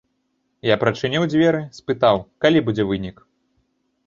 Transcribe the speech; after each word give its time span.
Я 0.67 0.77
прачыніў 0.83 1.25
дзверы, 1.31 1.59
спытаў, 1.81 2.23
калі 2.47 2.65
будзе 2.71 2.83
вынік. 2.95 3.23